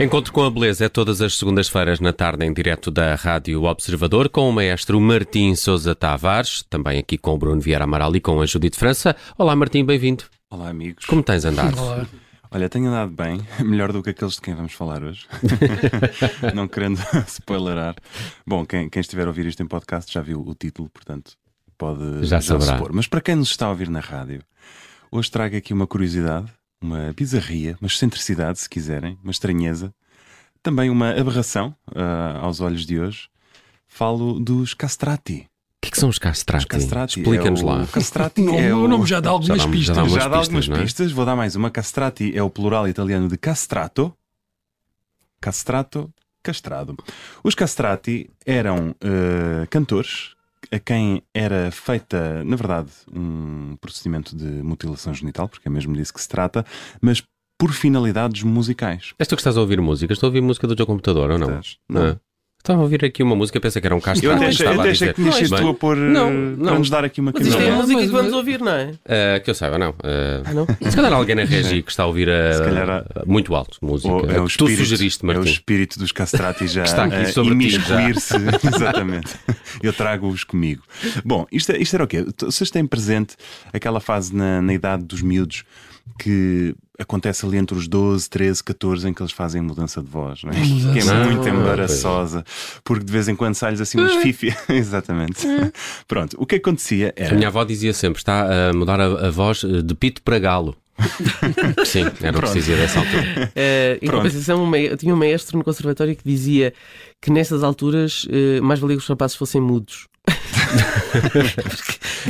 Encontro 0.00 0.32
com 0.32 0.42
a 0.42 0.50
Beleza 0.50 0.86
é 0.86 0.88
todas 0.88 1.20
as 1.20 1.38
segundas-feiras 1.38 2.00
na 2.00 2.12
tarde 2.12 2.44
em 2.44 2.52
direto 2.52 2.90
da 2.90 3.14
Rádio 3.14 3.62
Observador 3.62 4.28
com 4.28 4.48
o 4.48 4.52
maestro 4.52 5.00
Martim 5.00 5.54
Sousa 5.54 5.94
Tavares, 5.94 6.64
também 6.68 6.98
aqui 6.98 7.16
com 7.16 7.32
o 7.32 7.38
Bruno 7.38 7.60
Vieira 7.60 7.84
Amaral 7.84 8.14
e 8.16 8.20
com 8.20 8.40
a 8.40 8.46
Judite 8.46 8.76
França. 8.76 9.14
Olá 9.38 9.54
Martim, 9.54 9.84
bem-vindo. 9.84 10.24
Olá 10.50 10.68
amigos. 10.68 11.04
Como 11.04 11.22
tens 11.22 11.44
andado? 11.44 11.80
Olá. 11.80 12.08
Olha, 12.50 12.68
tenho 12.68 12.88
andado 12.88 13.12
bem, 13.12 13.40
melhor 13.64 13.92
do 13.92 14.02
que 14.02 14.10
aqueles 14.10 14.34
de 14.34 14.40
quem 14.40 14.54
vamos 14.54 14.72
falar 14.72 15.00
hoje. 15.00 15.26
Não 16.54 16.66
querendo 16.66 16.98
spoilerar. 17.28 17.94
Bom, 18.44 18.66
quem, 18.66 18.90
quem, 18.90 19.00
estiver 19.00 19.26
a 19.26 19.28
ouvir 19.28 19.46
isto 19.46 19.62
em 19.62 19.66
podcast 19.66 20.12
já 20.12 20.22
viu 20.22 20.40
o 20.40 20.54
título, 20.56 20.90
portanto 20.90 21.34
pode 21.78 22.24
já, 22.26 22.40
já 22.40 22.60
supor. 22.60 22.92
Mas 22.92 23.06
para 23.06 23.20
quem 23.20 23.36
nos 23.36 23.50
está 23.50 23.66
a 23.66 23.70
ouvir 23.70 23.88
na 23.88 24.00
rádio, 24.00 24.42
hoje 25.12 25.30
trago 25.30 25.56
aqui 25.56 25.72
uma 25.72 25.86
curiosidade 25.86 26.52
uma 26.84 27.12
bizarria, 27.16 27.76
uma 27.80 27.88
excentricidade, 27.88 28.58
se 28.58 28.68
quiserem, 28.68 29.18
uma 29.22 29.30
estranheza, 29.30 29.92
também 30.62 30.90
uma 30.90 31.10
aberração 31.10 31.74
uh, 31.88 32.38
aos 32.42 32.60
olhos 32.60 32.84
de 32.84 33.00
hoje. 33.00 33.28
Falo 33.88 34.38
dos 34.38 34.74
castrati. 34.74 35.48
O 35.78 35.80
que, 35.80 35.88
é 35.88 35.90
que 35.90 35.98
são 35.98 36.08
os 36.08 36.18
castrati? 36.18 36.66
castrati 36.66 37.20
Explica-nos 37.20 37.60
é 37.62 37.64
lá. 37.64 37.82
O 37.82 37.88
castrati 37.88 38.42
o, 38.42 38.54
é 38.54 38.74
o 38.74 38.86
nome 38.86 39.06
já 39.06 39.20
dá 39.20 39.30
algumas 39.30 39.58
já 39.58 39.66
dá, 39.66 39.70
pistas. 39.70 39.96
Já 39.96 40.02
dá, 40.02 40.08
já 40.08 40.28
dá 40.28 40.36
algumas 40.36 40.66
pistas, 40.66 40.82
pistas. 40.84 41.12
Vou 41.12 41.24
dar 41.24 41.36
mais 41.36 41.56
uma. 41.56 41.70
Castrati 41.70 42.36
é 42.36 42.42
o 42.42 42.50
plural 42.50 42.88
italiano 42.88 43.28
de 43.28 43.36
castrato. 43.36 44.12
Castrato, 45.40 46.12
castrado. 46.42 46.96
Os 47.42 47.54
castrati 47.54 48.30
eram 48.46 48.90
uh, 48.90 49.66
cantores 49.68 50.34
a 50.74 50.78
quem 50.80 51.22
era 51.32 51.70
feita, 51.70 52.42
na 52.42 52.56
verdade, 52.56 52.90
um 53.14 53.76
procedimento 53.80 54.36
de 54.36 54.44
mutilação 54.44 55.14
genital, 55.14 55.48
porque 55.48 55.68
é 55.68 55.70
mesmo 55.70 55.94
disso 55.94 56.12
que 56.12 56.20
se 56.20 56.28
trata, 56.28 56.66
mas 57.00 57.22
por 57.56 57.72
finalidades 57.72 58.42
musicais. 58.42 59.14
És 59.18 59.28
tu 59.28 59.36
que 59.36 59.40
estás 59.40 59.56
a 59.56 59.60
ouvir 59.60 59.80
música? 59.80 60.12
Estou 60.12 60.26
a 60.26 60.30
ouvir 60.30 60.40
música 60.40 60.66
do 60.66 60.74
teu 60.74 60.84
computador 60.84 61.30
ou 61.30 61.38
não? 61.38 61.48
Estás? 61.48 61.78
Não. 61.88 62.02
Ah. 62.02 62.20
Estava 62.64 62.80
a 62.80 62.82
ouvir 62.84 63.04
aqui 63.04 63.22
uma 63.22 63.36
música, 63.36 63.60
pensei 63.60 63.78
que 63.78 63.86
era 63.86 63.94
um 63.94 64.00
castrati. 64.00 64.24
Eu 64.24 64.32
até 64.32 64.46
achei, 64.46 64.64
estava 64.66 64.76
eu 64.76 64.80
até 64.80 64.88
a 64.88 64.92
achei 64.92 65.08
dizer. 65.08 65.14
que 65.14 65.20
tinhas 65.20 65.34
sido 65.36 65.50
Bem, 65.50 65.60
tu 65.60 65.68
a 65.68 65.74
pôr 65.74 65.96
Não, 65.98 66.28
uh, 66.30 66.32
não. 66.32 66.64
para 66.64 66.78
nos 66.78 66.88
dar 66.88 67.04
aqui 67.04 67.20
uma 67.20 67.30
Mas 67.34 67.46
isto 67.46 67.60
é 67.60 67.68
a 67.68 67.74
música 67.74 67.92
mas- 67.92 68.06
que 68.06 68.10
vamos 68.10 68.26
mas- 68.28 68.34
ouvir, 68.34 68.60
não 68.60 68.72
é? 68.72 68.92
ah, 69.06 69.40
que 69.40 69.50
eu 69.50 69.54
saiba, 69.54 69.78
não. 69.78 69.94
Ah, 70.02 70.42
Ah, 70.46 70.52
não? 70.54 70.66
se 70.90 70.96
calhar 70.96 71.12
alguém 71.12 71.34
na 71.36 71.44
regi 71.44 71.82
que 71.82 71.90
está 71.90 72.04
a 72.04 72.06
ouvir 72.06 72.30
a, 72.30 73.02
há- 73.20 73.26
muito 73.26 73.54
alto 73.54 73.76
música. 73.82 74.10
Ou 74.10 74.20
é 74.20 74.40
o 74.40 74.46
que 74.46 74.56
tu 74.56 74.64
espírito- 74.64 74.78
sugeriste, 74.78 75.22
É 75.22 75.24
o 75.30 75.34
Martim. 75.34 75.50
espírito 75.52 75.98
dos 75.98 76.10
castrati 76.10 76.66
já 76.66 76.84
Que 76.84 76.88
está 76.88 77.04
aqui 77.04 77.16
a 77.16 77.26
sobre 77.26 77.50
já. 77.68 78.00
imiscuir-se. 78.00 78.34
Exatamente. 78.74 79.34
Eu 79.82 79.92
trago-os 79.92 80.42
comigo. 80.42 80.82
Bom, 81.22 81.44
isto, 81.52 81.70
isto 81.72 81.94
era 81.96 82.04
o 82.04 82.06
quê? 82.06 82.24
Vocês 82.40 82.70
têm 82.70 82.86
presente 82.86 83.36
aquela 83.74 84.00
fase 84.00 84.34
na, 84.34 84.62
na 84.62 84.72
idade 84.72 85.04
dos 85.04 85.20
miúdos 85.20 85.64
que 86.18 86.74
acontece 86.98 87.44
ali 87.44 87.56
entre 87.56 87.76
os 87.76 87.88
12, 87.88 88.30
13, 88.30 88.62
14 88.62 89.08
em 89.08 89.12
que 89.12 89.20
eles 89.20 89.32
fazem 89.32 89.60
mudança 89.60 90.00
de 90.00 90.08
voz, 90.08 90.42
não 90.44 90.52
é? 90.52 90.56
mudança. 90.56 90.92
Que 90.92 90.98
é 91.08 91.12
Ah, 91.12 91.24
muito 91.24 91.48
embaraçosa, 91.48 92.44
porque 92.84 93.04
de 93.04 93.12
vez 93.12 93.26
em 93.28 93.34
quando 93.34 93.54
sai-lhes 93.54 93.80
assim 93.80 94.00
uns 94.00 94.14
fifi. 94.22 94.54
Exatamente. 94.68 95.44
Pronto, 96.06 96.36
o 96.38 96.46
que 96.46 96.54
acontecia 96.56 97.12
A 97.18 97.22
era. 97.22 97.34
minha 97.34 97.48
avó 97.48 97.64
dizia 97.64 97.92
sempre: 97.92 98.18
está 98.20 98.68
a 98.70 98.72
mudar 98.72 99.00
a, 99.00 99.26
a 99.26 99.30
voz 99.30 99.64
eh, 99.64 99.82
de 99.82 99.94
pito 99.94 100.22
para 100.22 100.38
galo. 100.38 100.76
Sim, 101.84 102.04
era 102.22 102.38
o 102.38 102.40
que 102.42 102.48
se 102.48 102.54
dizia 102.54 102.76
dessa 102.76 103.00
altura. 103.00 103.52
Eh, 103.56 103.98
em 104.02 104.06
Pronto. 104.06 104.22
compensação, 104.22 104.64
um 104.64 104.76
eu 104.76 104.96
tinha 104.96 105.14
um 105.14 105.16
maestro 105.16 105.58
no 105.58 105.64
conservatório 105.64 106.14
que 106.16 106.22
dizia 106.24 106.72
que 107.20 107.30
nessas 107.30 107.62
alturas 107.62 108.26
eh, 108.30 108.60
mais 108.60 108.80
valia 108.80 108.96
que 108.96 109.02
os 109.02 109.08
rapazes 109.08 109.36
fossem 109.36 109.60
mudos. 109.60 110.06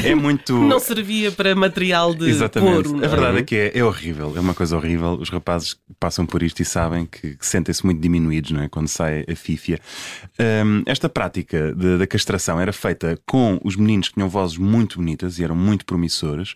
É 0.05 0.15
muito. 0.15 0.53
Não 0.59 0.79
servia 0.79 1.31
para 1.33 1.55
material 1.55 2.15
de 2.15 2.29
Exatamente. 2.29 2.89
couro. 2.89 3.03
a 3.03 3.07
é? 3.07 3.09
verdade 3.09 3.39
é 3.39 3.43
que 3.43 3.57
é, 3.57 3.79
é 3.79 3.85
horrível, 3.85 4.35
é 4.37 4.41
uma 4.41 4.55
coisa 4.55 4.77
horrível. 4.77 5.13
Os 5.15 5.31
rapazes 5.31 5.77
passam 5.99 6.27
por 6.27 6.43
isto 6.43 6.61
e 6.61 6.65
sabem 6.65 7.07
que, 7.07 7.37
que 7.37 7.47
sentem-se 7.47 7.85
muito 7.85 8.01
diminuídos 8.01 8.51
não 8.51 8.63
é? 8.63 8.69
quando 8.69 8.89
sai 8.89 9.25
a 9.31 9.37
fífia. 9.37 9.79
Hum, 10.65 10.83
esta 10.87 11.09
prática 11.09 11.73
de- 11.75 11.99
da 11.99 12.07
castração 12.07 12.61
era 12.61 12.73
feita 12.73 13.19
com 13.27 13.61
os 13.65 13.77
meninos 13.77 14.09
que 14.09 14.15
tinham 14.15 14.29
vozes 14.29 14.59
muito 14.59 14.99
bonitas 14.99 15.39
e 15.39 15.45
eram 15.45 15.57
muito 15.57 15.85
promissoras. 15.85 16.55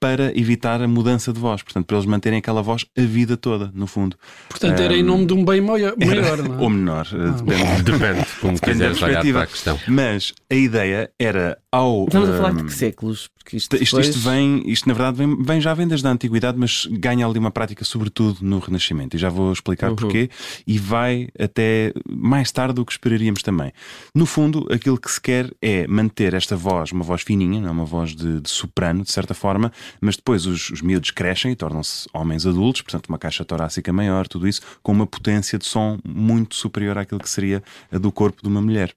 Para 0.00 0.36
evitar 0.38 0.80
a 0.80 0.86
mudança 0.86 1.32
de 1.32 1.40
voz, 1.40 1.60
portanto, 1.62 1.84
para 1.86 1.96
eles 1.96 2.06
manterem 2.06 2.38
aquela 2.38 2.62
voz 2.62 2.86
a 2.96 3.02
vida 3.02 3.36
toda, 3.36 3.70
no 3.74 3.86
fundo. 3.88 4.16
Portanto, 4.48 4.78
era 4.80 4.94
em 4.94 5.02
nome 5.02 5.26
de 5.26 5.32
um 5.34 5.44
bem 5.44 5.60
maior, 5.60 5.94
maior 5.98 6.38
não 6.38 6.54
é? 6.54 6.62
Ou 6.62 6.70
menor, 6.70 7.06
eh, 7.12 7.42
depende, 7.42 7.82
Depende, 7.82 8.26
como 8.40 8.54
depende 8.54 8.78
da 8.78 8.90
quiseres 8.90 9.02
olhar 9.02 9.22
perspectiva. 9.22 9.38
para 9.40 9.44
a 9.44 9.46
questão. 9.48 9.78
Mas 9.88 10.32
a 10.50 10.54
ideia 10.54 11.10
era 11.18 11.58
ao. 11.72 12.04
Estamos 12.04 12.28
a 12.28 12.36
falar 12.36 12.54
de 12.54 12.64
que 12.64 12.72
séculos? 12.72 13.28
Porque 13.48 13.56
isto, 13.56 13.76
Isto, 13.76 13.82
isto, 13.82 13.96
depois- 13.96 14.08
isto 14.14 14.28
vem, 14.28 14.62
isto 14.70 14.86
na 14.86 14.92
verdade 14.92 15.16
vem, 15.16 15.42
vem 15.42 15.58
já 15.58 15.72
vem 15.72 15.88
desde 15.88 16.06
a 16.06 16.10
antiguidade, 16.10 16.58
mas 16.58 16.84
ganha 16.90 17.26
ali 17.26 17.38
uma 17.38 17.50
prática 17.50 17.82
sobretudo 17.82 18.40
no 18.42 18.58
Renascimento. 18.58 19.16
E 19.16 19.18
já 19.18 19.30
vou 19.30 19.50
explicar 19.50 19.88
Uhum. 19.88 19.96
porquê. 19.96 20.28
E 20.66 20.78
vai 20.78 21.28
até 21.38 21.94
mais 22.06 22.52
tarde 22.52 22.74
do 22.74 22.84
que 22.84 22.92
esperaríamos 22.92 23.42
também. 23.42 23.72
No 24.14 24.26
fundo, 24.26 24.66
aquilo 24.70 24.98
que 25.00 25.10
se 25.10 25.18
quer 25.18 25.50
é 25.62 25.86
manter 25.86 26.34
esta 26.34 26.56
voz, 26.56 26.92
uma 26.92 27.02
voz 27.02 27.22
fininha, 27.22 27.58
não 27.58 27.68
é 27.68 27.70
uma 27.72 27.86
voz 27.86 28.14
de, 28.14 28.38
de 28.38 28.50
soprano, 28.50 29.02
de 29.02 29.10
certa 29.10 29.32
forma, 29.32 29.72
mas 29.98 30.14
depois 30.16 30.44
os, 30.44 30.68
os 30.68 30.82
miúdos 30.82 31.10
crescem 31.10 31.50
e 31.52 31.56
tornam-se 31.56 32.06
homens 32.12 32.44
adultos, 32.44 32.82
portanto, 32.82 33.06
uma 33.08 33.18
caixa 33.18 33.46
torácica 33.46 33.90
maior, 33.94 34.28
tudo 34.28 34.46
isso, 34.46 34.60
com 34.82 34.92
uma 34.92 35.06
potência 35.06 35.58
de 35.58 35.64
som 35.64 35.98
muito 36.06 36.54
superior 36.54 36.98
àquilo 36.98 37.18
que 37.20 37.30
seria 37.30 37.62
a 37.90 37.96
do 37.96 38.12
corpo 38.12 38.42
de 38.42 38.48
uma 38.48 38.60
mulher. 38.60 38.92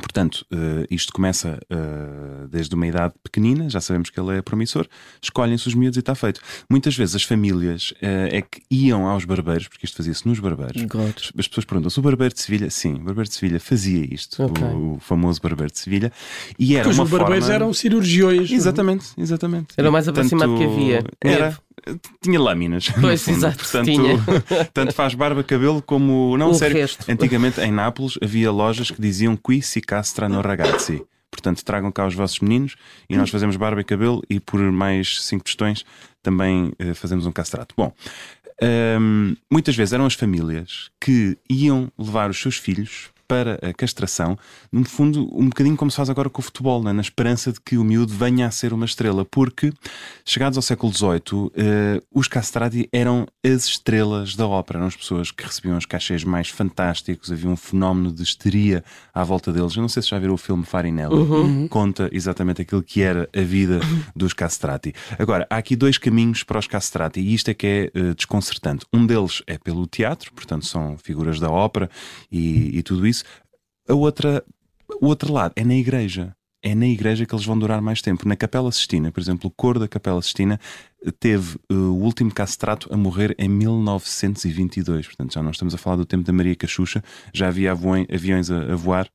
Portanto, 0.00 0.44
eh, 0.50 0.86
isto 0.90 1.12
começa 1.12 1.58
eh, 1.70 2.46
desde 2.50 2.74
uma 2.74 2.86
idade 2.86 3.14
pequenina, 3.22 3.68
já 3.68 3.80
sabemos 3.80 4.10
que 4.10 4.18
ele 4.18 4.36
é 4.38 4.42
promissor, 4.42 4.86
escolhem-se 5.22 5.66
os 5.68 5.74
miúdos 5.74 5.96
e 5.96 6.00
está 6.00 6.14
feito. 6.14 6.40
Muitas 6.70 6.96
vezes 6.96 7.14
as 7.16 7.22
famílias 7.22 7.92
eh, 8.00 8.28
é 8.38 8.42
que 8.42 8.62
iam 8.70 9.06
aos 9.06 9.24
barbeiros, 9.24 9.68
porque 9.68 9.84
isto 9.86 9.96
fazia-se 9.96 10.26
nos 10.26 10.38
barbeiros. 10.40 10.82
God. 10.84 11.16
As 11.38 11.48
pessoas 11.48 11.64
perguntam 11.64 11.90
se 11.90 11.98
o 11.98 12.02
barbeiro 12.02 12.34
de 12.34 12.40
Sevilha, 12.40 12.70
sim, 12.70 12.94
o 12.94 13.00
barbeiro 13.00 13.28
de 13.28 13.34
Sevilha 13.34 13.60
fazia 13.60 14.04
isto, 14.12 14.42
Ok. 14.42 14.64
o, 14.64 14.94
o 14.94 14.98
famoso 15.00 15.40
barbeiro 15.40 15.72
de 15.72 15.78
Sevilha, 15.78 16.12
e 16.58 16.74
era 16.74 16.84
Porque 16.84 16.96
uma 16.98 17.04
os 17.04 17.10
barbeiros 17.10 17.44
forma... 17.46 17.54
eram 17.54 17.72
cirurgiões. 17.72 18.50
é? 18.50 18.54
Exatamente, 18.54 19.06
exatamente. 19.16 19.74
Era 19.76 19.88
o 19.88 19.92
mais 19.92 20.08
aproximado 20.08 20.56
que 20.56 20.64
havia. 20.64 21.04
Era. 21.20 21.58
Tinha 22.22 22.40
lâminas. 22.40 22.88
Pois, 23.00 23.22
fundo. 23.22 23.36
exato, 23.38 23.58
Portanto, 23.58 23.90
tanto 24.74 24.92
faz 24.94 25.14
barba, 25.14 25.42
cabelo 25.44 25.80
como. 25.82 26.36
Não, 26.36 26.50
O 26.50 26.54
sério. 26.54 26.76
resto. 26.76 27.10
Antigamente 27.10 27.60
em 27.60 27.70
Nápoles 27.72 28.18
havia 28.22 28.50
lojas 28.50 28.90
que 28.90 29.00
diziam 29.00 29.36
qui 29.36 29.62
si 29.62 29.80
castra 29.80 30.28
no 30.28 30.40
ragazzi. 30.40 31.02
Portanto, 31.30 31.64
tragam 31.64 31.92
cá 31.92 32.06
os 32.06 32.14
vossos 32.14 32.40
meninos 32.40 32.74
e 33.08 33.16
nós 33.16 33.30
fazemos 33.30 33.54
barba 33.56 33.80
e 33.80 33.84
cabelo 33.84 34.22
e 34.30 34.40
por 34.40 34.60
mais 34.72 35.22
cinco 35.22 35.44
tostões 35.44 35.84
também 36.22 36.72
eh, 36.78 36.94
fazemos 36.94 37.26
um 37.26 37.32
castrato. 37.32 37.74
Bom, 37.76 37.92
hum, 39.00 39.36
muitas 39.50 39.76
vezes 39.76 39.92
eram 39.92 40.06
as 40.06 40.14
famílias 40.14 40.90
que 41.00 41.36
iam 41.48 41.92
levar 41.98 42.30
os 42.30 42.40
seus 42.40 42.56
filhos 42.56 43.10
para 43.28 43.58
a 43.62 43.74
castração, 43.74 44.38
no 44.72 44.84
fundo, 44.86 45.28
um 45.38 45.48
bocadinho 45.48 45.76
como 45.76 45.90
se 45.90 45.96
faz 45.98 46.08
agora 46.08 46.30
com 46.30 46.40
o 46.40 46.42
futebol, 46.42 46.82
né? 46.82 46.92
na 46.92 47.02
esperança 47.02 47.52
de 47.52 47.60
que 47.60 47.76
o 47.76 47.84
miúdo 47.84 48.12
venha 48.12 48.46
a 48.46 48.50
ser 48.50 48.72
uma 48.72 48.86
estrela, 48.86 49.24
porque 49.24 49.70
chegados 50.24 50.56
ao 50.56 50.62
século 50.62 50.92
XVIII, 50.92 51.50
eh, 51.54 52.02
os 52.12 52.26
castrati 52.26 52.88
eram 52.90 53.26
as 53.44 53.66
estrelas 53.66 54.34
da 54.34 54.46
ópera, 54.46 54.78
eram 54.78 54.88
as 54.88 54.96
pessoas 54.96 55.30
que 55.30 55.44
recebiam 55.44 55.76
os 55.76 55.84
cachês 55.84 56.24
mais 56.24 56.48
fantásticos, 56.48 57.30
havia 57.30 57.50
um 57.50 57.56
fenómeno 57.56 58.10
de 58.10 58.22
histeria 58.22 58.82
à 59.12 59.22
volta 59.22 59.52
deles. 59.52 59.76
Eu 59.76 59.82
não 59.82 59.88
sei 59.88 60.02
se 60.02 60.08
já 60.08 60.18
viram 60.18 60.34
o 60.34 60.38
filme 60.38 60.64
Farinelli, 60.64 61.68
conta 61.68 62.08
exatamente 62.12 62.62
aquilo 62.62 62.82
que 62.82 63.02
era 63.02 63.28
a 63.36 63.40
vida 63.42 63.80
dos 64.16 64.32
castrati. 64.32 64.94
Agora, 65.18 65.46
há 65.50 65.56
aqui 65.56 65.76
dois 65.76 65.98
caminhos 65.98 66.42
para 66.42 66.58
os 66.58 66.66
castrati, 66.66 67.20
e 67.20 67.34
isto 67.34 67.50
é 67.50 67.54
que 67.54 67.66
é 67.66 67.90
eh, 67.94 68.14
desconcertante. 68.14 68.86
Um 68.92 69.06
deles 69.06 69.42
é 69.46 69.58
pelo 69.58 69.86
teatro, 69.86 70.32
portanto, 70.32 70.64
são 70.64 70.96
figuras 70.96 71.38
da 71.38 71.50
ópera 71.50 71.90
e, 72.30 72.78
e 72.78 72.82
tudo 72.82 73.06
isso. 73.06 73.17
A 73.88 73.94
outra, 73.94 74.44
o 75.00 75.06
outro 75.06 75.32
lado 75.32 75.52
é 75.56 75.64
na 75.64 75.74
igreja. 75.74 76.34
É 76.60 76.74
na 76.74 76.86
igreja 76.86 77.24
que 77.24 77.32
eles 77.32 77.44
vão 77.44 77.56
durar 77.58 77.80
mais 77.80 78.02
tempo. 78.02 78.26
Na 78.26 78.34
Capela 78.34 78.70
Sistina, 78.72 79.12
por 79.12 79.20
exemplo, 79.20 79.48
o 79.48 79.50
coro 79.50 79.78
da 79.78 79.86
Capela 79.86 80.20
Sistina 80.20 80.58
eh, 81.04 81.12
teve 81.12 81.56
eh, 81.70 81.74
o 81.74 81.94
último 82.02 82.34
castrato 82.34 82.92
a 82.92 82.96
morrer 82.96 83.34
em 83.38 83.48
1922. 83.48 85.06
Portanto, 85.06 85.34
já 85.34 85.42
não 85.42 85.52
estamos 85.52 85.72
a 85.74 85.78
falar 85.78 85.96
do 85.96 86.04
tempo 86.04 86.24
da 86.24 86.32
Maria 86.32 86.56
Cachucha, 86.56 87.02
já 87.32 87.46
havia 87.46 87.70
aviões, 87.70 88.06
aviões 88.12 88.50
a, 88.50 88.72
a 88.72 88.76
voar. 88.76 89.08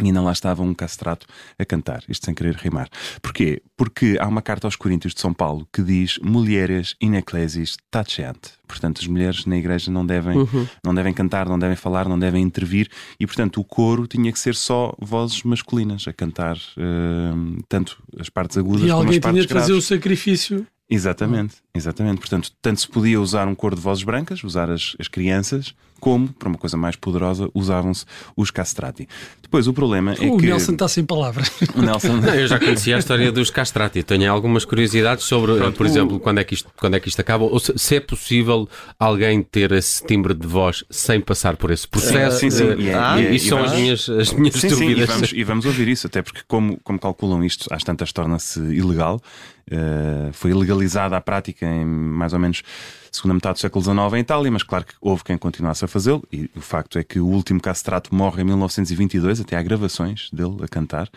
E 0.00 0.06
ainda 0.06 0.20
lá 0.22 0.32
estava 0.32 0.62
um 0.62 0.72
castrato 0.72 1.26
a 1.58 1.64
cantar, 1.64 2.02
isto 2.08 2.24
sem 2.26 2.34
querer 2.34 2.54
rimar. 2.54 2.88
Porquê? 3.20 3.60
Porque 3.76 4.16
há 4.20 4.28
uma 4.28 4.40
carta 4.40 4.66
aos 4.66 4.76
Coríntios 4.76 5.12
de 5.14 5.20
São 5.20 5.32
Paulo 5.34 5.66
que 5.72 5.82
diz 5.82 6.18
mulheres 6.22 6.94
in 7.00 7.14
ecclesis 7.16 7.76
taceant. 7.90 8.38
Portanto, 8.66 9.00
as 9.00 9.06
mulheres 9.06 9.44
na 9.46 9.56
igreja 9.56 9.90
não 9.90 10.04
devem, 10.06 10.36
não 10.84 10.94
devem 10.94 11.12
cantar, 11.12 11.48
não 11.48 11.58
devem 11.58 11.74
falar, 11.76 12.08
não 12.08 12.18
devem 12.18 12.42
intervir. 12.42 12.88
E, 13.18 13.26
portanto, 13.26 13.60
o 13.60 13.64
coro 13.64 14.06
tinha 14.06 14.30
que 14.30 14.38
ser 14.38 14.54
só 14.54 14.94
vozes 15.00 15.42
masculinas 15.42 16.06
a 16.06 16.12
cantar 16.12 16.56
hum, 16.76 17.58
tanto 17.68 18.00
as 18.18 18.28
partes 18.28 18.56
agudas 18.58 18.82
E 18.82 18.88
como 18.88 18.92
as 19.00 19.04
alguém 19.06 19.20
partes 19.20 19.36
tinha 19.38 19.46
de 19.46 19.52
fazer 19.52 19.72
graves. 19.72 19.84
o 19.84 19.88
sacrifício. 19.88 20.66
Exatamente, 20.90 21.56
exatamente. 21.74 22.18
Portanto, 22.18 22.50
tanto 22.62 22.80
se 22.80 22.88
podia 22.88 23.20
usar 23.20 23.46
um 23.46 23.54
coro 23.54 23.76
de 23.76 23.82
vozes 23.82 24.02
brancas, 24.04 24.42
usar 24.42 24.70
as, 24.70 24.96
as 24.98 25.06
crianças, 25.06 25.74
como, 26.00 26.28
para 26.32 26.48
uma 26.48 26.56
coisa 26.56 26.76
mais 26.76 26.94
poderosa, 26.96 27.50
usavam-se 27.52 28.06
os 28.36 28.50
castrati. 28.50 29.06
Depois, 29.42 29.66
o 29.66 29.72
problema 29.74 30.12
é 30.14 30.30
o 30.30 30.36
que. 30.38 30.46
Nelson 30.46 30.72
está 30.72 30.88
sem 30.88 31.04
palavras. 31.04 31.50
O 31.74 31.82
Nelson. 31.82 32.16
Não, 32.16 32.34
eu 32.34 32.46
já 32.46 32.58
conhecia 32.58 32.96
a 32.96 32.98
história 33.00 33.30
dos 33.32 33.50
castrati. 33.50 34.02
Tenho 34.02 34.32
algumas 34.32 34.64
curiosidades 34.64 35.24
sobre, 35.24 35.56
Pronto, 35.56 35.76
por 35.76 35.84
o- 35.84 35.88
exemplo, 35.88 36.20
quando 36.20 36.38
é, 36.38 36.44
que 36.44 36.54
isto, 36.54 36.70
quando 36.78 36.94
é 36.94 37.00
que 37.00 37.08
isto 37.08 37.20
acaba, 37.20 37.44
ou 37.44 37.58
se, 37.60 37.72
se 37.76 37.96
é 37.96 38.00
possível 38.00 38.66
alguém 38.98 39.42
ter 39.42 39.72
esse 39.72 40.06
timbre 40.06 40.32
de 40.32 40.46
voz 40.46 40.84
sem 40.88 41.20
passar 41.20 41.56
por 41.56 41.70
esse 41.70 41.86
processo. 41.86 42.38
Sim, 42.38 42.50
sim, 42.50 42.64
Eh, 42.64 42.76
e 42.78 42.88
é- 42.88 42.94
Ah, 42.94 43.20
e 43.20 43.26
é- 43.26 43.34
Isso 43.34 43.46
e 43.46 43.48
são 43.50 43.58
vamos- 43.58 43.72
as 43.72 43.78
minhas, 43.78 44.08
as 44.08 44.32
minhas 44.32 44.54
Sim, 44.54 44.60
sim, 44.60 44.66
e 44.68 44.70
dúvidas. 44.70 45.08
vamos, 45.10 45.32
e 45.34 45.44
vamos 45.44 45.66
ouvir 45.66 45.88
isso, 45.88 46.06
até 46.06 46.22
porque, 46.22 46.40
como, 46.48 46.78
como 46.82 46.98
calculam 46.98 47.44
isto, 47.44 47.66
às 47.72 47.82
tantas 47.82 48.10
torna-se 48.12 48.58
ilegal. 48.60 49.20
Eh, 49.70 50.30
foi 50.32 50.50
ilegalizada 50.50 51.16
a 51.16 51.20
prática 51.20 51.66
em 51.66 51.84
mais 51.84 52.32
ou 52.32 52.38
menos 52.38 52.62
segunda 53.10 53.34
metade 53.34 53.54
do 53.54 53.60
século 53.60 53.84
XIX 53.84 53.98
em 54.14 54.20
Itália, 54.20 54.50
mas 54.50 54.62
claro 54.62 54.84
que 54.84 54.94
houve 55.00 55.24
quem 55.24 55.38
continuasse 55.38 55.84
a 55.84 55.88
fazê-lo. 55.88 56.22
E 56.32 56.50
o 56.56 56.60
facto 56.60 56.98
é 56.98 57.04
que 57.04 57.20
o 57.20 57.26
último 57.26 57.60
castrato 57.60 58.14
morre 58.14 58.42
em 58.42 58.44
1922, 58.44 59.40
até 59.40 59.56
há 59.56 59.62
gravações 59.62 60.30
dele 60.32 60.56
a 60.62 60.68
cantar. 60.68 61.10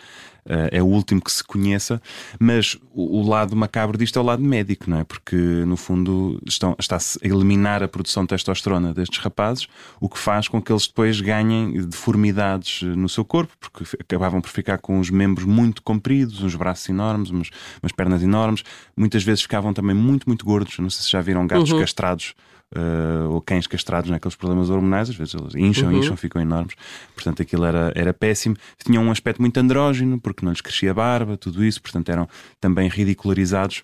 Eh, 0.46 0.78
é 0.78 0.84
o 0.84 0.86
último 0.86 1.22
que 1.22 1.32
se 1.32 1.44
conheça, 1.44 2.02
mas 2.40 2.78
o, 2.94 3.22
lado 3.28 3.56
macabro 3.56 3.98
disto 3.98 4.18
é 4.18 4.22
o 4.22 4.26
lado 4.26 4.42
médico, 4.42 4.90
não 4.90 5.00
é? 5.00 5.04
Porque 5.04 5.36
no 5.36 5.78
fundo 5.78 6.42
está-se 6.46 7.20
a 7.24 7.28
eliminar 7.28 7.84
a 7.84 7.88
produção 7.88 8.24
de 8.24 8.30
testosterona 8.30 8.94
destes 8.94 9.20
rapazes, 9.20 9.68
o 10.00 10.10
que 10.10 10.18
faz 10.18 10.48
com 10.48 10.62
que 10.62 10.72
eles 10.72 10.88
depois 10.88 11.22
ganhem 11.22 11.86
deformidades 11.86 12.82
no 12.82 13.08
seu 13.08 13.24
corpo, 13.24 13.54
porque 13.60 13.84
acabavam 14.00 14.42
por 14.42 14.50
ficar 14.50 14.80
com 14.80 15.00
os 15.00 15.10
membros 15.10 15.46
muito 15.46 15.82
compridos, 15.84 16.42
uns 16.42 16.56
braços 16.56 16.90
enormes, 16.90 17.30
umas, 17.30 17.50
umas 17.82 17.92
pernas 17.92 18.24
enormes, 18.24 18.64
muitas 18.98 19.24
vezes 19.24 19.42
ficavam 19.44 19.74
também 19.74 19.96
muito, 19.96 20.28
muito 20.28 20.44
gordos. 20.46 20.78
Não 20.80 20.90
sei 20.90 21.04
se 21.04 21.12
já 21.12 21.22
viram 21.22 21.46
gatos 21.46 21.70
castrados. 21.82 22.34
eh, 22.74 23.28
ou 23.28 23.42
cães 23.42 23.68
castrados 23.68 24.10
naqueles 24.10 24.36
problemas 24.36 24.70
hormonais, 24.70 25.10
às 25.10 25.16
vezes 25.16 25.34
eles 25.34 25.56
incham, 25.56 25.92
incham, 25.92 26.16
ficam 26.16 26.42
enormes. 26.42 26.74
Portanto, 27.14 27.42
aquilo 27.42 27.66
era, 27.66 27.92
era 27.96 28.14
péssimo. 28.14 28.56
Tinham 28.84 29.04
um 29.04 29.12
aspecto 29.12 29.42
muito 29.42 29.58
andrógeno, 29.58 30.20
porque 30.20 30.46
não 30.46 30.52
lhes 30.52 30.62
crescia 30.62 30.94
barba, 30.94 31.38
tudo 31.38 31.64
isso, 31.64 31.82
portanto, 31.82 32.10
eram 32.10 32.28
também 32.60 32.88
ridicularizados 32.88 33.84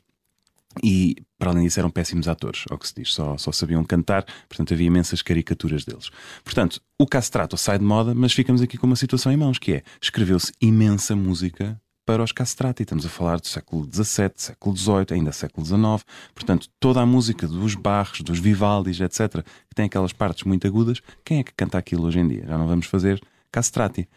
e, 0.84 1.16
para 1.38 1.52
além 1.52 1.64
disso, 1.64 1.80
eram 1.80 1.90
péssimos 1.90 2.28
atores, 2.28 2.64
ao 2.70 2.78
que 2.78 2.88
se 2.88 2.94
diz, 2.96 3.14
só, 3.14 3.38
só 3.38 3.52
sabiam 3.52 3.84
cantar, 3.84 4.24
portanto, 4.48 4.74
havia 4.74 4.88
imensas 4.88 5.22
caricaturas 5.22 5.84
deles. 5.84 6.10
Portanto, 6.44 6.80
o 7.00 7.06
castrato 7.06 7.58
sai 7.58 7.80
de 7.80 7.84
moda, 7.86 8.14
mas 8.14 8.32
ficamos 8.32 8.62
aqui 8.62 8.78
com 8.78 8.88
uma 8.88 8.96
situação 8.96 9.32
em 9.32 9.38
mãos, 9.38 9.58
que 9.58 9.74
é, 9.74 9.84
escreveu-se 10.02 10.52
imensa 10.62 11.16
música 11.16 11.80
para 12.08 12.24
os 12.24 12.32
castrati. 12.32 12.84
Estamos 12.84 13.06
a 13.06 13.10
falar 13.10 13.38
do 13.38 13.48
século 13.48 13.84
XVII, 13.84 14.32
século 14.38 14.78
XVIII, 14.78 15.06
ainda 15.12 15.34
século 15.34 15.66
XIX. 15.66 16.06
Portanto, 16.34 16.70
toda 16.80 17.02
a 17.02 17.06
música 17.06 17.46
dos 17.46 17.76
Barros, 17.76 18.22
dos 18.22 18.40
Vivaldis, 18.40 19.02
etc., 19.02 19.44
que 19.44 19.76
tem 19.76 19.86
aquelas 19.88 20.14
partes 20.14 20.46
muito 20.46 20.66
agudas, 20.66 21.02
quem 21.26 21.40
é 21.40 21.44
que 21.44 21.52
canta 21.54 21.78
aquilo 21.78 22.06
hoje 22.06 22.20
em 22.20 22.28
dia? 22.30 22.46
Já 22.48 22.58
não 22.58 22.66
vamos 22.66 22.86
fazer 22.86 23.22
castrati. 23.52 24.08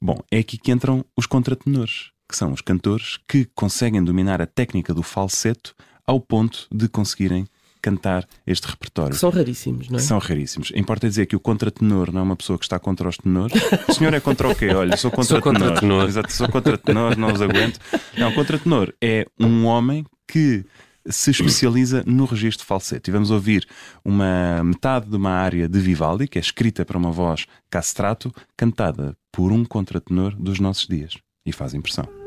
Bom, 0.00 0.18
é 0.30 0.38
aqui 0.38 0.56
que 0.56 0.72
entram 0.72 1.04
os 1.14 1.26
contratenores, 1.26 2.10
que 2.26 2.34
são 2.34 2.52
os 2.52 2.62
cantores 2.62 3.18
que 3.28 3.44
conseguem 3.54 4.02
dominar 4.02 4.40
a 4.40 4.46
técnica 4.46 4.94
do 4.94 5.02
falseto 5.02 5.74
ao 6.06 6.18
ponto 6.18 6.66
de 6.72 6.88
conseguirem 6.88 7.46
cantar 7.80 8.26
este 8.46 8.66
repertório. 8.66 9.12
Que 9.12 9.18
são 9.18 9.30
raríssimos, 9.30 9.88
não 9.88 9.98
é? 9.98 10.02
São 10.02 10.18
raríssimos. 10.18 10.72
Importa 10.74 11.08
dizer 11.08 11.26
que 11.26 11.36
o 11.36 11.40
contratenor 11.40 12.12
não 12.12 12.20
é 12.20 12.24
uma 12.24 12.36
pessoa 12.36 12.58
que 12.58 12.64
está 12.64 12.78
contra 12.78 13.08
os 13.08 13.16
tenores. 13.16 13.52
O 13.88 13.92
senhor 13.92 14.12
é 14.14 14.20
contra 14.20 14.48
o 14.48 14.54
quê? 14.54 14.68
Olha, 14.70 14.96
sou 14.98 15.10
contra 15.10 15.24
Sou 15.24 15.40
contra 15.40 15.74
tenor. 15.78 16.08
Exato, 16.08 16.32
sou 16.32 16.48
contra 16.48 16.78
tenor, 16.78 17.16
não 17.16 17.32
os 17.32 17.40
aguento. 17.40 17.78
Não, 18.16 18.32
contratenor 18.32 18.92
é 19.00 19.26
um 19.38 19.64
homem 19.64 20.04
que 20.26 20.64
se 21.08 21.30
especializa 21.30 22.02
no 22.06 22.24
registro 22.24 22.66
falsete. 22.66 23.10
E 23.10 23.12
vamos 23.12 23.30
ouvir 23.30 23.66
uma 24.04 24.62
metade 24.64 25.08
de 25.08 25.16
uma 25.16 25.30
área 25.30 25.68
de 25.68 25.78
Vivaldi, 25.78 26.26
que 26.26 26.38
é 26.38 26.40
escrita 26.40 26.84
para 26.84 26.98
uma 26.98 27.10
voz 27.10 27.46
castrato, 27.70 28.34
cantada 28.56 29.16
por 29.32 29.52
um 29.52 29.64
contratenor 29.64 30.34
dos 30.36 30.58
nossos 30.58 30.86
dias. 30.86 31.14
E 31.44 31.52
faz 31.52 31.74
impressão. 31.74 32.25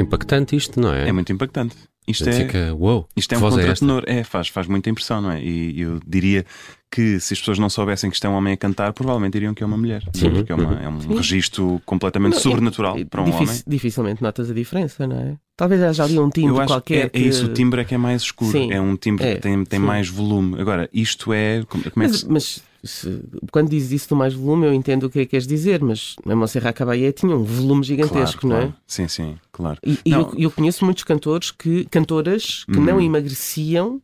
É 0.00 0.02
impactante 0.02 0.56
isto, 0.56 0.80
não 0.80 0.92
é? 0.92 1.08
É 1.08 1.12
muito 1.12 1.32
impactante. 1.32 1.76
Isto 2.06 2.28
é, 2.28 2.32
fica, 2.32 2.74
uou, 2.74 3.08
Isto 3.14 3.34
é 3.34 3.38
um 3.38 3.46
é 3.46 3.50
contratenor, 3.50 4.04
é, 4.06 4.24
faz, 4.24 4.48
faz 4.48 4.66
muita 4.66 4.90
impressão, 4.90 5.20
não 5.20 5.30
é? 5.30 5.42
E 5.42 5.80
eu 5.80 6.00
diria 6.04 6.44
que 6.90 7.20
se 7.20 7.32
as 7.34 7.38
pessoas 7.38 7.58
não 7.58 7.70
soubessem 7.70 8.10
que 8.10 8.16
isto 8.16 8.26
é 8.26 8.30
um 8.30 8.34
homem 8.34 8.52
a 8.52 8.56
cantar, 8.56 8.92
provavelmente 8.92 9.34
diriam 9.34 9.54
que 9.54 9.62
é 9.62 9.66
uma 9.66 9.76
mulher. 9.76 10.02
Sim. 10.12 10.30
Porque 10.30 10.50
é, 10.50 10.54
uma- 10.56 10.82
é 10.82 10.88
um 10.88 10.98
registro 11.16 11.80
completamente 11.86 12.32
Não, 12.34 12.40
sobrenatural 12.40 12.98
é- 12.98 13.04
para 13.04 13.22
um 13.22 13.26
difici- 13.26 13.42
homem. 13.44 13.62
Dificilmente 13.66 14.22
notas 14.22 14.50
a 14.50 14.54
diferença, 14.54 15.06
não 15.06 15.16
é? 15.16 15.36
Talvez 15.56 15.82
haja 15.82 16.02
ali 16.04 16.18
um 16.18 16.28
timbre 16.30 16.60
que 16.62 16.66
qualquer. 16.66 16.96
é, 16.96 17.02
é 17.02 17.08
que- 17.08 17.18
isso, 17.20 17.46
o 17.46 17.52
timbre 17.52 17.82
é 17.82 17.84
que 17.84 17.94
é 17.94 17.98
mais 17.98 18.22
escuro. 18.22 18.50
Sim. 18.50 18.72
É 18.72 18.80
um 18.80 18.96
timbre 18.96 19.24
É, 19.24 19.34
que 19.36 19.40
tem, 19.42 19.64
tem 19.64 19.78
sim. 19.78 19.86
mais 19.86 20.08
volume. 20.08 20.60
Agora, 20.60 20.88
isto 20.92 21.32
é. 21.32 21.62
Como, 21.68 21.82
como 21.90 22.04
é 22.04 22.08
que 22.08 22.12
Mas, 22.12 22.16
se- 22.20 22.26
mas 22.28 23.04
quando 23.52 23.68
dizes 23.68 23.92
isso 23.92 24.08
do 24.08 24.16
mais 24.16 24.32
volume, 24.34 24.66
eu 24.66 24.72
entendo 24.74 25.04
o 25.04 25.10
que 25.10 25.20
é 25.20 25.24
que 25.24 25.30
queres 25.32 25.46
dizer, 25.46 25.82
mas 25.82 26.16
a 26.26 26.34
Monserrat 26.34 26.74
Caballé 26.76 27.12
tinha 27.12 27.36
um 27.36 27.44
volume 27.44 27.84
gigantesco, 27.84 28.40
claro, 28.40 28.48
não 28.48 28.56
é? 28.56 28.60
claro. 28.62 28.74
Sim, 28.86 29.06
sim, 29.06 29.36
claro. 29.52 29.78
E, 29.84 29.98
e 30.04 30.10
eu, 30.12 30.32
eu 30.36 30.50
conheço 30.50 30.84
muitos 30.84 31.04
cantores 31.04 31.50
que, 31.50 31.84
cantoras 31.84 32.64
que 32.64 32.78
Uhum. 32.78 32.84
não 32.84 33.00
emagreciam 33.00 34.00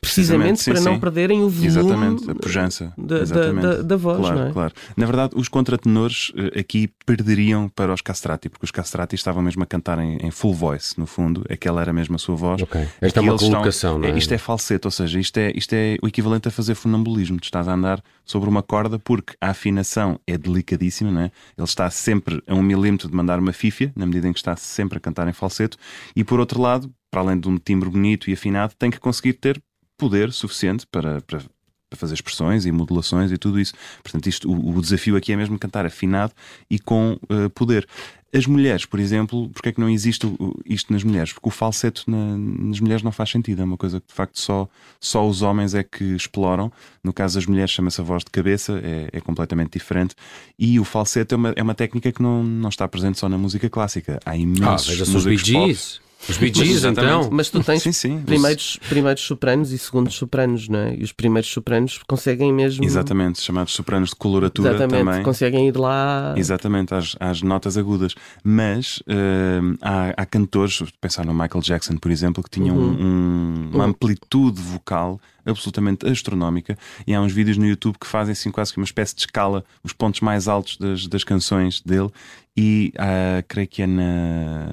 precisamente 0.00 0.60
sim, 0.60 0.72
para 0.72 0.80
não 0.80 0.94
sim. 0.94 1.00
perderem 1.00 1.40
o 1.42 1.48
volume 1.48 1.66
Exatamente, 1.66 2.30
a 2.30 2.34
pujança. 2.34 2.92
da, 2.96 3.16
da, 3.16 3.22
Exatamente. 3.22 3.62
da, 3.66 3.82
da 3.82 3.96
voz, 3.96 4.18
Claro, 4.18 4.38
não 4.38 4.46
é? 4.48 4.52
claro. 4.52 4.74
Na 4.96 5.06
verdade, 5.06 5.32
os 5.36 5.48
contratenores 5.48 6.32
eh, 6.36 6.60
aqui 6.60 6.88
perderiam 7.06 7.68
para 7.68 7.92
os 7.92 8.00
castrati, 8.00 8.48
porque 8.48 8.64
os 8.64 8.70
castrati 8.70 9.14
estavam 9.14 9.42
mesmo 9.42 9.62
a 9.62 9.66
cantar 9.66 9.98
em, 9.98 10.16
em 10.18 10.30
full 10.30 10.54
voice, 10.54 10.98
no 10.98 11.06
fundo, 11.06 11.44
aquela 11.50 11.80
era 11.80 11.92
mesmo 11.92 12.14
a 12.16 12.18
sua 12.18 12.36
voz. 12.36 12.62
Ok. 12.62 12.80
Esta 13.00 13.06
Aqui 13.06 13.18
é 13.18 13.22
uma 13.22 13.32
eles 13.32 13.42
estão- 13.42 13.54
colocação, 13.56 13.98
não 13.98 14.08
é? 14.08 14.16
Isto 14.18 14.34
é 14.34 14.38
falsete, 14.38 14.86
ou 14.86 14.90
seja, 14.90 15.18
isto 15.18 15.36
é, 15.38 15.52
isto 15.54 15.72
é 15.72 15.96
o 16.02 16.06
equivalente 16.08 16.48
a 16.48 16.50
fazer 16.50 16.74
funambulismo. 16.74 17.38
Tu 17.40 17.44
estás 17.44 17.66
a 17.68 17.74
andar 17.74 18.02
sobre 18.24 18.48
uma 18.48 18.62
corda 18.62 18.98
porque 18.98 19.34
a 19.40 19.50
afinação 19.50 20.20
é 20.26 20.36
delicadíssima, 20.36 21.10
não 21.10 21.20
é? 21.22 21.30
Ele 21.56 21.64
está 21.64 21.88
sempre 21.90 22.42
a 22.46 22.54
um 22.54 22.62
milímetro 22.62 23.08
de 23.08 23.14
mandar 23.14 23.38
uma 23.38 23.52
fífia, 23.52 23.92
na 23.96 24.06
medida 24.06 24.28
em 24.28 24.32
que 24.32 24.38
está 24.38 24.54
sempre 24.56 24.98
a 24.98 25.00
cantar 25.00 25.26
em 25.28 25.32
falseto, 25.32 25.76
e 26.14 26.22
por 26.24 26.38
outro 26.40 26.60
lado, 26.60 26.90
para 27.10 27.20
além 27.22 27.40
de 27.40 27.48
um 27.48 27.56
timbre 27.56 27.88
bonito 27.88 28.28
e 28.28 28.34
afinado, 28.34 28.74
tem 28.78 28.90
que 28.90 29.00
conseguir 29.00 29.32
ter 29.34 29.60
poder 29.98 30.32
suficiente 30.32 30.86
para, 30.86 31.20
para, 31.20 31.40
para 31.90 31.98
fazer 31.98 32.14
expressões 32.14 32.64
e 32.64 32.72
modulações 32.72 33.30
e 33.32 33.36
tudo 33.36 33.58
isso. 33.60 33.74
Portanto, 34.02 34.26
isto, 34.28 34.50
o, 34.50 34.76
o 34.76 34.80
desafio 34.80 35.16
aqui 35.16 35.32
é 35.32 35.36
mesmo 35.36 35.58
cantar 35.58 35.84
afinado 35.84 36.32
e 36.70 36.78
com 36.78 37.18
eh, 37.28 37.48
poder. 37.50 37.86
As 38.30 38.44
mulheres, 38.46 38.84
por 38.84 39.00
exemplo, 39.00 39.48
porque 39.48 39.70
é 39.70 39.72
que 39.72 39.80
não 39.80 39.88
existe 39.88 40.26
isto 40.66 40.92
nas 40.92 41.02
mulheres? 41.02 41.32
Porque 41.32 41.48
o 41.48 41.50
falseto 41.50 42.04
na- 42.06 42.36
nas 42.36 42.78
mulheres 42.78 43.02
não 43.02 43.10
faz 43.10 43.30
sentido, 43.30 43.62
é 43.62 43.64
uma 43.64 43.78
coisa 43.78 44.02
que 44.02 44.06
de 44.08 44.12
facto 44.12 44.38
só, 44.38 44.68
só 45.00 45.26
os 45.26 45.40
homens 45.40 45.74
é 45.74 45.82
que 45.82 46.04
exploram. 46.14 46.70
No 47.02 47.10
caso 47.10 47.36
das 47.36 47.46
mulheres, 47.46 47.70
chama-se 47.70 47.98
a 48.02 48.04
voz 48.04 48.22
de 48.22 48.30
cabeça, 48.30 48.78
é, 48.84 49.08
é 49.14 49.20
completamente 49.22 49.72
diferente. 49.78 50.14
E 50.58 50.78
o 50.78 50.84
falseto 50.84 51.34
é 51.34 51.38
uma, 51.38 51.52
é 51.56 51.62
uma 51.62 51.74
técnica 51.74 52.12
que 52.12 52.22
não, 52.22 52.44
não 52.44 52.68
está 52.68 52.86
presente 52.86 53.18
só 53.18 53.30
na 53.30 53.38
música 53.38 53.70
clássica. 53.70 54.20
Há 54.26 54.32
Ah, 54.32 54.36
imensos 54.36 54.88
veja-se 54.88 55.16
os 55.16 55.24
músicos 55.24 55.50
pop. 55.50 56.07
Os 56.28 56.36
Bee 56.36 56.52
Gees, 56.52 56.84
então. 56.84 57.28
Mas 57.30 57.48
tu 57.48 57.62
tens 57.62 57.82
Sim, 57.82 57.92
sim. 57.92 58.20
primeiros, 58.20 58.78
primeiros 58.88 59.22
sopranos 59.22 59.70
e 59.72 59.78
segundos 59.78 60.14
sopranos, 60.14 60.68
não 60.68 60.78
é? 60.78 60.94
E 60.96 61.02
os 61.02 61.12
primeiros 61.12 61.48
sopranos 61.50 62.00
conseguem 62.08 62.52
mesmo. 62.52 62.84
Exatamente, 62.84 63.40
chamados 63.40 63.72
sopranos 63.72 64.10
de 64.10 64.16
coloratura 64.16 64.70
Exatamente, 64.70 65.04
também. 65.06 65.22
conseguem 65.22 65.68
ir 65.68 65.76
lá. 65.76 66.34
Exatamente, 66.36 66.94
às, 66.94 67.14
às 67.20 67.40
notas 67.42 67.76
agudas. 67.78 68.14
Mas 68.42 69.02
eh, 69.06 69.60
há, 69.80 70.14
há 70.16 70.26
cantores, 70.26 70.82
pensar 71.00 71.24
no 71.24 71.32
Michael 71.32 71.62
Jackson, 71.62 71.96
por 71.96 72.10
exemplo, 72.10 72.42
que 72.42 72.50
tinham 72.50 72.76
Uhum. 72.76 72.96
um- 73.00 73.70
uma 73.74 73.84
amplitude 73.84 74.60
vocal 74.60 75.20
absolutamente 75.48 76.06
astronómica. 76.06 76.76
E 77.06 77.14
há 77.14 77.20
uns 77.20 77.32
vídeos 77.32 77.56
no 77.56 77.66
YouTube 77.66 77.96
que 77.98 78.06
fazem 78.06 78.32
assim 78.32 78.50
quase 78.50 78.72
que 78.72 78.78
uma 78.78 78.84
espécie 78.84 79.14
de 79.14 79.22
escala, 79.22 79.64
os 79.82 79.92
pontos 79.92 80.20
mais 80.20 80.48
altos 80.48 80.76
das, 80.76 81.06
das 81.06 81.24
canções 81.24 81.80
dele. 81.80 82.10
E 82.56 82.92
ah, 82.98 83.42
creio 83.46 83.68
que 83.68 83.82
é 83.82 83.86
na. 83.86 84.68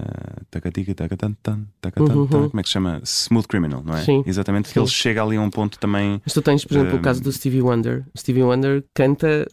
Tacatan, 0.49 1.65
Uhum. 1.99 2.27
Como 2.27 2.59
é 2.59 2.63
que 2.63 2.69
se 2.69 2.73
chama? 2.73 2.99
Smooth 3.03 3.47
Criminal, 3.47 3.83
não 3.85 3.95
é? 3.95 4.03
Sim. 4.03 4.23
Exatamente, 4.25 4.69
que 4.69 4.73
Sim. 4.73 4.79
ele 4.79 4.89
chega 4.89 5.21
ali 5.23 5.35
a 5.37 5.41
um 5.41 5.51
ponto 5.51 5.77
também. 5.77 6.19
Mas 6.25 6.33
tu 6.33 6.41
tens, 6.41 6.65
por 6.65 6.75
exemplo, 6.75 6.95
o 6.95 6.99
Um, 6.99 7.01
caso 7.01 7.21
do 7.21 7.31
Stevie 7.31 7.61
Wonder. 7.61 8.03
O 8.13 8.17
Stevie 8.17 8.41
Wonder 8.41 8.83
canta 8.93 9.47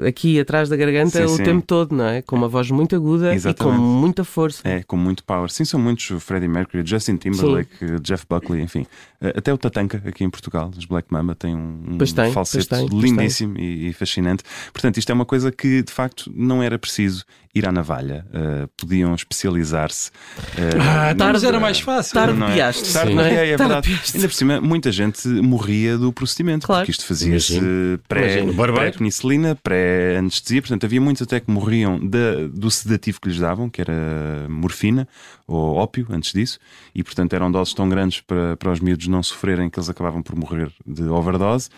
eh, 0.00 0.08
aqui 0.08 0.40
atrás 0.40 0.68
da 0.68 0.76
garganta 0.76 1.18
Sim, 1.18 1.24
o 1.24 1.36
sim. 1.36 1.44
tempo 1.44 1.62
todo, 1.64 1.94
não 1.94 2.04
é? 2.06 2.20
Com 2.22 2.34
uma 2.34 2.48
voz 2.48 2.68
muito 2.70 2.96
aguda 2.96 3.32
Exatamente. 3.32 3.76
e 3.76 3.78
com 3.78 3.84
muita 3.84 4.24
força. 4.24 4.68
É, 4.68 4.82
com 4.82 4.96
muito 4.96 5.22
power. 5.22 5.48
Sim, 5.48 5.64
são 5.64 5.78
muitos. 5.78 6.10
o 6.10 6.18
Freddie 6.18 6.48
Mercury, 6.48 6.82
Justin 6.84 7.16
Timberlake, 7.16 8.00
Jeff 8.02 8.26
Buckley, 8.28 8.60
enfim. 8.60 8.86
Eh, 9.20 9.34
Até 9.36 9.52
o 9.52 9.58
Tatanka, 9.58 10.02
aqui 10.06 10.22
em 10.24 10.30
Portugal, 10.30 10.70
os 10.76 10.84
Black 10.84 11.12
Mamba, 11.12 11.34
tem 11.34 11.54
um, 11.54 11.98
um 12.00 12.32
falsete 12.32 12.68
lindíssimo 12.92 13.58
e, 13.58 13.88
e 13.88 13.92
fascinante. 13.92 14.42
Portanto, 14.72 14.96
isto 14.98 15.10
é 15.10 15.14
uma 15.14 15.24
coisa 15.24 15.50
que, 15.50 15.82
de 15.82 15.92
facto, 15.92 16.30
não 16.34 16.62
era 16.62 16.78
preciso 16.78 17.24
ir 17.54 17.66
à 17.66 17.72
navalha. 17.72 18.24
Eh, 18.32 18.68
podiam 18.76 19.12
especializar-se. 19.14 20.10
eh, 20.56 20.78
Ah, 20.80 21.14
Tardes 21.14 21.42
era 21.42 21.58
mais 21.58 21.80
fácil. 21.80 22.14
Tarde 22.14 22.38
não 22.38 22.48
é? 22.48 22.54
piaste, 22.54 22.92
Tarde 22.92 23.14
não 23.14 23.22
é? 23.24 23.28
é, 23.30 23.50
é 23.50 23.56
Tarde 23.56 23.72
verdade. 23.72 23.88
piaste. 23.88 24.16
Ainda 24.16 24.28
por 24.28 24.34
cima, 24.34 24.60
muita 24.60 24.92
gente 24.92 25.26
morria 25.28 25.98
do 25.98 26.12
procedimento, 26.12 26.66
Claro. 26.66 26.82
porque 26.82 26.92
isto 26.92 27.04
fazia-se 27.04 27.54
Imagino. 27.56 27.98
pré- 28.06 28.42
pré-penicilina, 28.74 29.56
pré-anestesia, 29.56 30.62
portanto 30.62 30.84
havia 30.84 31.00
muitos 31.00 31.22
até 31.22 31.40
que 31.40 31.50
morriam 31.50 31.98
da- 31.98 32.46
do 32.52 32.70
sedativo 32.70 33.20
que 33.20 33.28
lhes 33.28 33.38
davam, 33.38 33.68
que 33.68 33.80
era 33.80 34.46
morfina 34.48 35.08
ou 35.48 35.76
ópio, 35.76 36.06
antes 36.10 36.32
disso, 36.32 36.58
e 36.94 37.02
portanto 37.02 37.32
eram 37.32 37.50
doses 37.50 37.74
tão 37.74 37.88
grandes 37.88 38.20
para, 38.20 38.56
para 38.56 38.70
os 38.70 38.80
miúdos 38.80 39.08
não 39.08 39.22
sofrerem 39.22 39.70
que 39.70 39.78
eles 39.78 39.88
acabavam 39.88 40.22
por 40.22 40.36
morrer 40.36 40.70
de 40.86 41.02
overdose 41.04 41.70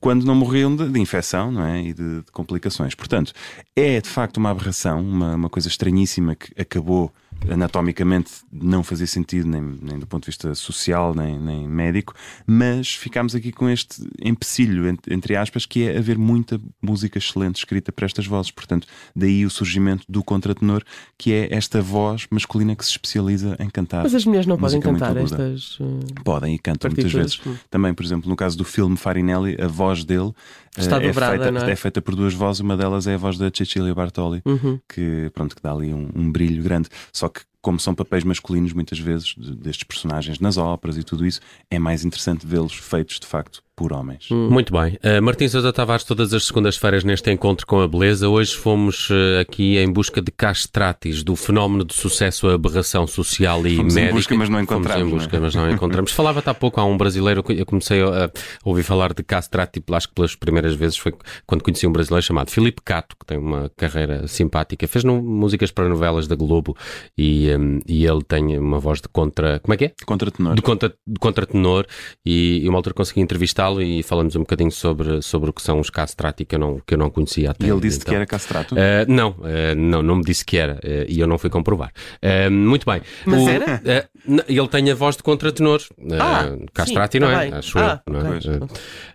quando 0.00 0.24
não 0.24 0.34
morriam 0.34 0.74
de, 0.76 0.88
de 0.88 1.00
infecção 1.00 1.50
não 1.50 1.64
é? 1.64 1.82
e 1.82 1.92
de, 1.92 2.20
de 2.20 2.30
complicações. 2.32 2.94
Portanto, 2.94 3.32
é 3.74 4.00
de 4.00 4.08
facto 4.08 4.36
uma 4.36 4.50
aberração, 4.50 5.00
uma, 5.00 5.34
uma 5.34 5.48
coisa 5.48 5.68
estranhíssima 5.68 6.36
que 6.36 6.52
acabou 6.60 7.12
anatomicamente 7.50 8.30
não 8.52 8.82
fazer 8.82 9.06
sentido, 9.06 9.48
nem, 9.48 9.60
nem 9.60 9.98
do 9.98 10.06
ponto 10.06 10.24
de 10.24 10.26
vista 10.30 10.54
social, 10.54 11.14
nem, 11.14 11.38
nem 11.38 11.68
médico, 11.68 12.14
mas 12.46 12.94
ficámos 12.94 13.34
aqui 13.34 13.52
com 13.52 13.68
este 13.68 14.02
empecilho, 14.22 14.88
ent- 14.88 15.06
entre 15.10 15.36
aspas, 15.36 15.64
que 15.66 15.84
é 15.88 15.98
haver 15.98 16.18
muita 16.18 16.60
música 16.82 17.18
excelente 17.18 17.56
escrita 17.56 17.92
para 17.92 18.06
estas 18.06 18.26
vozes. 18.26 18.50
Portanto, 18.50 18.86
daí 19.14 19.44
o 19.44 19.50
surgimento 19.50 20.04
do 20.08 20.22
contratenor, 20.22 20.82
que 21.16 21.32
é 21.32 21.48
esta 21.54 21.80
voz 21.80 22.26
masculina 22.30 22.74
que 22.74 22.84
se 22.84 22.90
especializa 22.92 23.56
em 23.58 23.68
cantar. 23.70 24.02
Mas 24.04 24.14
as 24.14 24.24
mulheres 24.24 24.46
não 24.46 24.56
podem 24.56 24.80
cantar 24.80 25.16
aguda. 25.16 25.22
estas 25.52 25.78
eh, 25.80 26.20
Podem 26.24 26.54
e 26.54 26.58
cantam 26.58 26.90
muitas 26.90 27.12
vezes. 27.12 27.40
Também, 27.70 27.94
por 27.94 28.04
exemplo, 28.04 28.28
no 28.28 28.36
caso 28.36 28.56
do 28.56 28.64
filme 28.64 28.96
Farinelli, 28.96 29.56
a 29.60 29.66
voz 29.66 30.04
dele 30.04 30.32
Está 30.76 30.96
eh, 31.02 31.04
é, 31.04 31.08
dobrada, 31.08 31.36
feita, 31.44 31.50
não 31.50 31.60
é? 31.66 31.76
feita 31.76 32.00
por 32.02 32.14
duas 32.14 32.34
vozes. 32.34 32.60
Uma 32.60 32.76
delas 32.76 33.06
é 33.06 33.14
a 33.14 33.18
voz 33.18 33.36
da 33.36 33.50
Cecilia 33.52 33.94
Bartoli, 33.94 34.42
Uhum. 34.44 34.78
que, 34.88 35.30
pronto, 35.34 35.56
que 35.56 35.62
dá 35.62 35.72
ali 35.72 35.92
um, 35.92 36.08
um 36.14 36.30
brilho 36.30 36.62
grande. 36.62 36.88
Só 37.12 37.27
que, 37.32 37.42
como 37.60 37.78
são 37.80 37.94
papéis 37.94 38.24
masculinos, 38.24 38.72
muitas 38.72 38.98
vezes, 38.98 39.34
de- 39.36 39.54
destes 39.56 39.84
personagens 39.84 40.38
nas 40.40 40.56
óperas 40.56 40.96
e 40.96 41.02
tudo 41.02 41.26
isso, 41.26 41.40
é 41.70 41.78
mais 41.78 42.04
interessante 42.04 42.46
vê-los 42.46 42.72
feitos 42.74 43.18
de 43.20 43.26
facto 43.26 43.62
por 43.74 43.92
homens. 43.92 44.28
Hum. 44.32 44.48
Muito 44.50 44.72
bem. 44.72 44.98
Uh, 45.04 45.22
Martim 45.22 45.46
Sousa 45.46 45.72
Tavares, 45.72 46.02
todas 46.02 46.34
as 46.34 46.46
segundas-feiras 46.46 47.04
neste 47.04 47.30
encontro 47.30 47.64
com 47.64 47.80
a 47.80 47.86
beleza. 47.86 48.28
Hoje 48.28 48.52
fomos 48.56 49.08
uh, 49.08 49.38
aqui 49.40 49.78
em 49.78 49.88
busca 49.92 50.20
de 50.20 50.32
castratis, 50.32 51.22
do 51.22 51.36
fenómeno 51.36 51.84
de 51.84 51.94
sucesso, 51.94 52.48
aberração 52.48 53.06
social 53.06 53.64
e 53.64 53.76
Fomos 53.76 53.92
em 53.92 54.00
médica. 54.00 54.14
busca, 54.16 54.34
mas 54.36 54.48
não 54.48 54.58
Fomos 54.66 54.70
encontramos, 54.72 55.00
em 55.00 55.04
não 55.10 55.14
é? 55.16 55.18
busca, 55.20 55.40
mas 55.40 55.54
não 55.54 55.70
encontramos. 55.70 56.10
Falava-te 56.10 56.50
há 56.50 56.54
pouco, 56.54 56.80
há 56.80 56.84
um 56.84 56.96
brasileiro, 56.96 57.44
eu 57.50 57.64
comecei 57.64 58.02
a 58.02 58.28
ouvir 58.64 58.82
falar 58.82 59.14
de 59.14 59.22
castrati, 59.22 59.80
acho 59.92 60.08
que 60.08 60.14
pelas 60.14 60.34
primeiras 60.34 60.74
vezes 60.74 60.96
foi 60.96 61.14
quando 61.46 61.62
conheci 61.62 61.86
um 61.86 61.92
brasileiro 61.92 62.26
chamado 62.26 62.50
Filipe 62.50 62.82
Cato, 62.84 63.14
que 63.16 63.26
tem 63.26 63.38
uma 63.38 63.70
carreira 63.76 64.26
simpática. 64.26 64.88
Fez 64.88 65.04
no- 65.04 65.22
músicas 65.22 65.70
para 65.70 65.88
novelas 65.88 66.26
da 66.26 66.34
Globo 66.34 66.76
e, 67.16 67.47
um, 67.56 67.80
e 67.86 68.04
ele 68.06 68.22
tem 68.22 68.58
uma 68.58 68.78
voz 68.78 69.00
de 69.00 69.08
contra... 69.08 69.58
Como 69.60 69.74
é 69.74 69.76
que 69.76 69.84
é? 69.86 69.92
Contratenor. 70.04 70.54
de, 70.54 70.62
contra, 70.62 70.88
de 71.06 71.18
contratenor 71.20 71.86
e, 72.24 72.60
e 72.64 72.68
uma 72.68 72.78
altura 72.78 72.94
consegui 72.94 73.20
entrevistá-lo 73.20 73.80
e 73.82 74.02
falamos 74.02 74.34
um 74.36 74.40
bocadinho 74.40 74.70
sobre, 74.70 75.22
sobre 75.22 75.50
o 75.50 75.52
que 75.52 75.62
são 75.62 75.78
os 75.80 75.90
castrati 75.90 76.44
que 76.44 76.54
eu 76.54 76.58
não, 76.58 76.80
que 76.86 76.94
eu 76.94 76.98
não 76.98 77.10
conhecia 77.10 77.50
até. 77.50 77.66
E 77.66 77.70
ele 77.70 77.80
disse 77.80 77.98
então. 77.98 78.10
que 78.10 78.16
era 78.16 78.26
castrato. 78.26 78.74
Uh, 78.74 78.78
não, 79.08 79.30
uh, 79.30 79.74
não, 79.76 80.02
não 80.02 80.16
me 80.16 80.24
disse 80.24 80.44
que 80.44 80.56
era 80.56 80.74
uh, 80.74 81.04
e 81.08 81.18
eu 81.20 81.26
não 81.26 81.38
fui 81.38 81.50
comprovar. 81.50 81.92
Uh, 82.22 82.50
muito 82.50 82.84
bem. 82.84 83.00
Mas 83.24 83.42
O- 83.42 83.48
era? 83.48 83.80
uh, 84.26 84.42
ele 84.48 84.68
tem 84.68 84.90
a 84.90 84.94
voz 84.94 85.16
de 85.16 85.22
contratenor. 85.22 85.80
Uh, 85.98 86.14
Ah, 86.20 86.56
castrati 86.74 87.18
sim, 87.18 87.20
não 87.20 87.28
tá 87.28 87.44
é? 87.44 87.52
Acho 87.54 87.78
Ah, 87.78 88.02
eu. 88.06 88.12
Não 88.12 88.20
é? 88.20 88.38
Uh, 88.38 88.68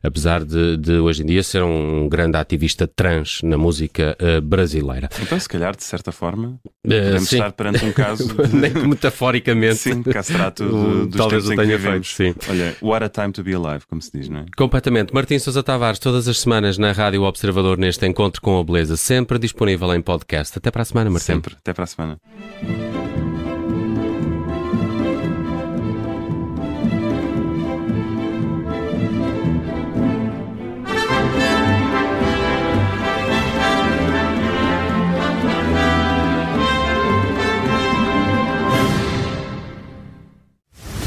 apesar 0.04 0.44
de, 0.44 0.78
de 0.78 0.94
hoje 0.94 1.24
em 1.24 1.26
dia 1.26 1.44
ser 1.44 1.64
um 1.64 2.08
grande 2.10 2.38
ativista 2.38 2.88
trans 2.88 3.42
na 3.44 3.58
música 3.58 4.18
uh, 4.22 4.42
brasileira. 4.42 5.10
Então, 5.22 5.40
se 5.40 5.48
calhar, 5.50 5.76
de 5.76 5.84
certa 5.84 6.12
forma, 6.12 6.60
Uh, 6.86 6.90
podemos 6.90 7.30
sim. 7.30 7.38
estar 7.38 7.52
perante 7.54 7.86
um 7.86 7.92
caso. 7.94 8.23
metaforicamente. 8.88 9.76
Sim, 9.76 10.04
castrato 10.04 10.64
do, 10.68 11.08
dos 11.08 11.18
talvez 11.18 11.48
tempos 11.48 11.66
tenha 11.66 11.80
feito, 11.80 12.08
sim. 12.08 12.36
Olha, 12.50 12.76
what 12.82 13.04
a 13.04 13.10
time 13.10 13.32
to 13.32 13.44
be 13.44 13.54
alive, 13.54 13.86
como 13.88 14.02
se 14.02 14.12
diz, 14.12 14.30
não 14.30 14.42
é? 14.42 14.46
Completamente. 14.56 15.14
Martim 15.14 15.40
Sousa 15.40 15.64
Tavares, 15.64 16.00
todas 16.00 16.28
as 16.28 16.40
semanas 16.40 16.78
na 16.78 16.92
Rádio 16.92 17.24
Observador 17.24 17.78
neste 17.78 18.06
encontro 18.06 18.42
com 18.42 18.60
a 18.60 18.64
beleza, 18.64 18.98
sempre 18.98 19.40
disponível 19.40 19.94
em 19.94 20.02
podcast. 20.02 20.58
Até 20.58 20.72
para 20.72 20.82
a 20.82 20.86
semana, 20.86 21.10
Martim. 21.10 21.26
Sempre. 21.26 21.56
Até 21.56 21.74
para 21.74 21.84
a 21.84 21.88
semana. 21.88 22.93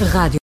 Rádio 0.00 0.26